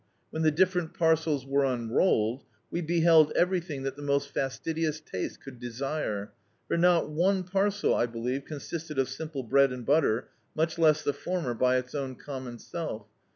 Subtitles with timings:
[0.31, 5.59] When the different parcels were unrolled, we beheld everything that the most fastidious taste could
[5.59, 6.31] desire,
[6.67, 11.13] for not one parcel, I believe, consisted of simple bread and butter, much less the
[11.13, 13.05] former by its own common self.